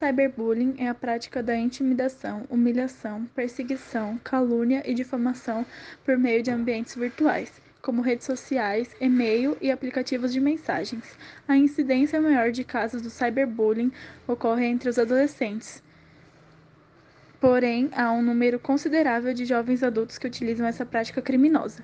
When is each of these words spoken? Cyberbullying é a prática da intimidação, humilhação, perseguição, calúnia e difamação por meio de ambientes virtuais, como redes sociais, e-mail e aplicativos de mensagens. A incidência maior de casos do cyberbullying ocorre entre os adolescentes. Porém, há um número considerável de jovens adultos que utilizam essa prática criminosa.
Cyberbullying 0.00 0.76
é 0.78 0.88
a 0.88 0.94
prática 0.94 1.42
da 1.42 1.56
intimidação, 1.56 2.44
humilhação, 2.48 3.26
perseguição, 3.34 4.16
calúnia 4.22 4.80
e 4.88 4.94
difamação 4.94 5.66
por 6.04 6.16
meio 6.16 6.40
de 6.40 6.52
ambientes 6.52 6.94
virtuais, 6.94 7.60
como 7.82 8.00
redes 8.00 8.24
sociais, 8.24 8.94
e-mail 9.00 9.56
e 9.60 9.72
aplicativos 9.72 10.32
de 10.32 10.38
mensagens. 10.38 11.18
A 11.48 11.56
incidência 11.56 12.20
maior 12.20 12.52
de 12.52 12.62
casos 12.62 13.02
do 13.02 13.10
cyberbullying 13.10 13.90
ocorre 14.28 14.66
entre 14.66 14.88
os 14.88 15.00
adolescentes. 15.00 15.82
Porém, 17.40 17.90
há 17.92 18.12
um 18.12 18.22
número 18.22 18.60
considerável 18.60 19.34
de 19.34 19.44
jovens 19.44 19.82
adultos 19.82 20.16
que 20.16 20.28
utilizam 20.28 20.64
essa 20.64 20.86
prática 20.86 21.20
criminosa. 21.20 21.82